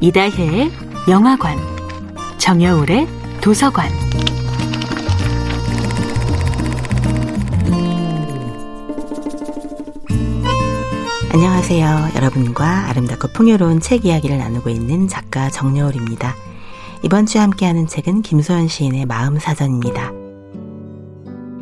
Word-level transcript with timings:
이다혜의 0.00 0.70
영화관, 1.08 1.56
정여울의 2.36 3.08
도서관. 3.40 3.90
안녕하세요. 11.32 12.10
여러분과 12.14 12.90
아름답고 12.90 13.28
풍요로운 13.28 13.80
책 13.80 14.04
이야기를 14.04 14.36
나누고 14.36 14.68
있는 14.68 15.08
작가 15.08 15.48
정여울입니다. 15.48 16.34
이번 17.02 17.24
주에 17.24 17.40
함께하는 17.40 17.86
책은 17.86 18.20
김소연 18.20 18.68
시인의 18.68 19.06
마음사전입니다. 19.06 20.12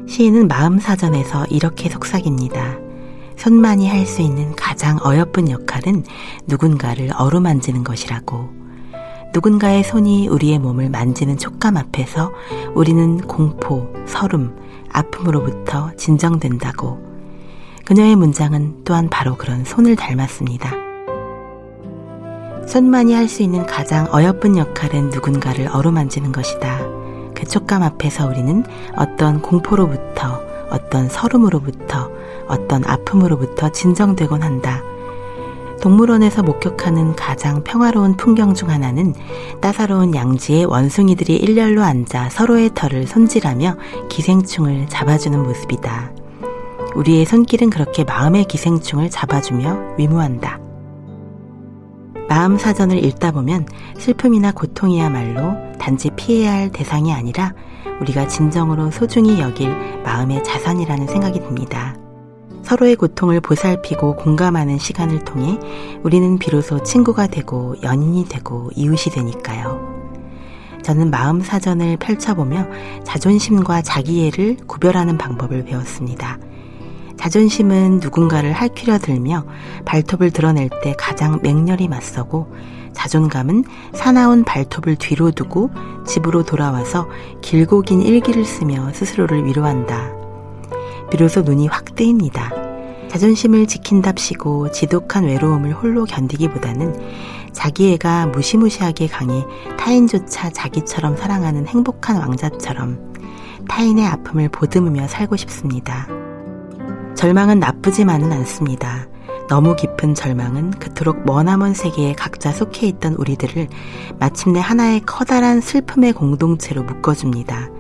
시인은 0.09 0.49
마음사전에서 0.49 1.47
이렇게 1.51 1.89
속삭입니다. 1.89 2.84
손만이 3.45 3.87
할 3.91 4.07
수 4.07 4.23
있는 4.23 4.57
가장 4.57 4.99
어여쁜 5.05 5.51
역할은 5.51 6.03
누군가를 6.47 7.11
어루만지는 7.15 7.85
것이라고. 7.85 8.49
누군가의 9.35 9.85
손이 9.85 10.29
우리의 10.29 10.59
몸을 10.59 10.89
만지는 10.89 11.37
촉감 11.37 11.77
앞에서 11.77 12.33
우리는 12.75 13.19
공포, 13.19 13.93
서름, 14.07 14.57
아픔으로부터 14.91 15.91
진정된다고. 15.97 16.99
그녀의 17.85 18.17
문장은 18.17 18.85
또한 18.85 19.11
바로 19.11 19.37
그런 19.37 19.67
손을 19.67 19.95
닮았습니다. 19.95 20.73
손만이 22.67 23.13
할 23.13 23.29
수 23.29 23.43
있는 23.43 23.67
가장 23.67 24.07
어여쁜 24.11 24.57
역할은 24.57 25.11
누군가를 25.11 25.69
어루만지는 25.69 26.33
것이다. 26.33 26.79
그 27.35 27.45
촉감 27.45 27.83
앞에서 27.83 28.27
우리는 28.27 28.65
어떤 28.97 29.43
공포로부터, 29.43 30.41
어떤 30.71 31.11
서름으로부터, 31.11 32.14
어떤 32.49 32.85
아픔으로부터 32.85 33.71
진정되곤 33.71 34.43
한다. 34.43 34.83
동물원에서 35.81 36.43
목격하는 36.43 37.15
가장 37.15 37.63
평화로운 37.63 38.17
풍경 38.17 38.55
중 38.55 38.71
하나는 38.71 39.15
따사로운 39.61 40.15
양지에 40.15 40.65
원숭이들이 40.65 41.37
일렬로 41.37 41.83
앉아 41.83 42.31
서로의 42.31 42.71
털을 42.75 43.07
손질하며 43.07 43.77
기생충을 44.09 44.89
잡아주는 44.89 45.43
모습이다. 45.43 46.13
우리의 46.95 47.27
손길은 47.27 47.71
그렇게 47.71 48.05
마음의 48.05 48.45
기생충을 48.45 49.11
잡아주며 49.11 49.97
위무한다. 49.99 50.59
마음 52.29 52.57
사전을 52.57 53.05
읽다 53.05 53.33
보면 53.33 53.67
슬픔이나 53.99 54.53
고통이야말로 54.53 55.77
단지 55.79 56.11
피해야 56.17 56.53
할 56.53 56.73
대상이 56.73 57.13
아니라 57.13 57.53
우리가 58.01 58.27
진정으로 58.27 58.91
소중히 58.91 59.39
여길 59.39 59.69
마음의 60.03 60.43
자산이라는 60.45 61.07
생각이 61.07 61.41
듭니다. 61.41 61.95
서로의 62.65 62.97
고통을 62.97 63.41
보살피고 63.41 64.17
공감하는 64.17 64.79
시간을 64.79 65.25
통해 65.25 65.59
우리는 66.03 66.39
비로소 66.39 66.83
친구가 66.83 67.27
되고 67.27 67.77
연인이 67.83 68.25
되고 68.27 68.71
이웃이 68.75 69.15
되니까요. 69.15 69.95
저는 70.83 71.11
마음 71.11 71.41
사전을 71.41 71.99
펼쳐보며 71.99 72.67
자존심과 73.05 73.83
자기애를 73.83 74.57
구별하는 74.67 75.19
방법을 75.19 75.65
배웠습니다. 75.65 76.39
자존심은 77.19 78.01
누군가를 78.01 78.53
할퀴려 78.53 78.99
들며 78.99 79.45
발톱을 79.85 80.31
드러낼 80.31 80.69
때 80.83 80.95
가장 80.99 81.41
맹렬히 81.43 81.89
맞서고 81.89 82.53
자존감은 82.93 83.65
사나운 83.93 84.45
발톱을 84.45 84.97
뒤로 84.97 85.31
두고 85.31 85.71
집으로 86.07 86.45
돌아와서 86.45 87.09
길고 87.41 87.83
긴 87.83 88.03
일기를 88.03 88.45
쓰며 88.45 88.91
스스로를 88.93 89.45
위로한다. 89.47 90.24
비로소 91.11 91.43
눈이 91.43 91.69
확 91.69 91.95
뜨입니다. 91.95 92.51
자존심을 93.09 93.67
지킨답시고 93.67 94.73
지독한 94.73 95.25
외로움을 95.25 95.73
홀로 95.73 96.05
견디기보다는 96.05 97.53
자기애가 97.53 98.27
무시무시하게 98.27 99.07
강해 99.07 99.45
타인조차 99.79 100.51
자기처럼 100.51 101.17
사랑하는 101.17 101.69
행복한 101.69 102.17
왕자처럼 102.17 103.15
타인의 103.69 104.07
아픔을 104.07 104.49
보듬으며 104.49 105.07
살고 105.07 105.37
싶습니다. 105.37 106.09
절망은 107.15 107.61
나쁘지만은 107.61 108.33
않습니다. 108.33 109.07
너무 109.49 109.77
깊은 109.77 110.15
절망은 110.15 110.73
그토록 110.73 111.25
머나먼 111.25 111.75
세계에 111.75 112.15
각자 112.15 112.51
속해 112.51 112.87
있던 112.89 113.15
우리들을 113.15 113.69
마침내 114.19 114.59
하나의 114.59 115.03
커다란 115.07 115.61
슬픔의 115.61 116.15
공동체로 116.15 116.83
묶어줍니다. 116.83 117.71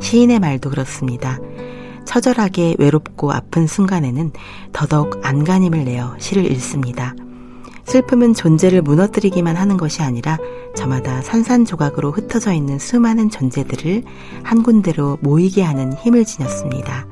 시인의 0.00 0.38
말도 0.40 0.70
그렇습니다. 0.70 1.38
처절하게 2.06 2.76
외롭고 2.78 3.32
아픈 3.32 3.66
순간에는 3.66 4.32
더더욱 4.72 5.20
안간힘을 5.22 5.84
내어 5.84 6.14
시를 6.18 6.50
읽습니다. 6.52 7.14
슬픔은 7.84 8.34
존재를 8.34 8.82
무너뜨리기만 8.82 9.56
하는 9.56 9.76
것이 9.76 10.02
아니라 10.02 10.38
저마다 10.74 11.22
산산조각으로 11.22 12.10
흩어져 12.10 12.52
있는 12.52 12.78
수많은 12.78 13.30
존재들을 13.30 14.02
한 14.42 14.62
군데로 14.62 15.18
모이게 15.20 15.62
하는 15.62 15.92
힘을 15.92 16.24
지녔습니다. 16.24 17.06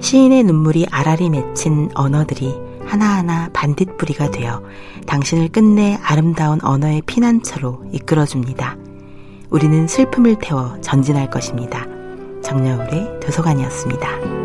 시인의 0.00 0.44
눈물이 0.44 0.86
아라리 0.90 1.30
맺힌 1.30 1.90
언어들이 1.94 2.54
하나하나 2.84 3.50
반딧불이가 3.52 4.30
되어 4.30 4.62
당신을 5.06 5.48
끝내 5.50 5.98
아름다운 6.02 6.58
언어의 6.62 7.02
피난처로 7.06 7.84
이끌어줍니다. 7.92 8.76
우리는 9.50 9.86
슬픔을 9.86 10.36
태워 10.40 10.80
전진할 10.80 11.30
것입니다. 11.30 11.91
정여울의 12.42 13.20
도서관이었습니다. 13.20 14.41